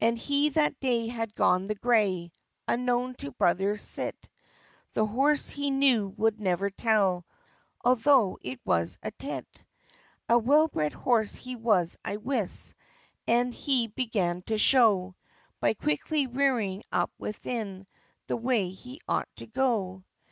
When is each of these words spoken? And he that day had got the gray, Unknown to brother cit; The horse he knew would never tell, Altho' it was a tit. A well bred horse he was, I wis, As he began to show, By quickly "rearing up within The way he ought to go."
And 0.00 0.18
he 0.18 0.48
that 0.48 0.80
day 0.80 1.06
had 1.06 1.36
got 1.36 1.68
the 1.68 1.76
gray, 1.76 2.32
Unknown 2.66 3.14
to 3.18 3.30
brother 3.30 3.76
cit; 3.76 4.28
The 4.94 5.06
horse 5.06 5.50
he 5.50 5.70
knew 5.70 6.08
would 6.16 6.40
never 6.40 6.68
tell, 6.68 7.24
Altho' 7.84 8.38
it 8.40 8.58
was 8.64 8.98
a 9.04 9.12
tit. 9.12 9.46
A 10.28 10.36
well 10.36 10.66
bred 10.66 10.94
horse 10.94 11.36
he 11.36 11.54
was, 11.54 11.96
I 12.04 12.16
wis, 12.16 12.74
As 13.28 13.54
he 13.54 13.86
began 13.86 14.42
to 14.46 14.58
show, 14.58 15.14
By 15.60 15.74
quickly 15.74 16.26
"rearing 16.26 16.82
up 16.90 17.12
within 17.16 17.86
The 18.26 18.36
way 18.36 18.70
he 18.70 19.00
ought 19.06 19.28
to 19.36 19.46
go." 19.46 20.02